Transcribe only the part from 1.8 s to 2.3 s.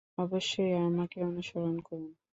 করুন।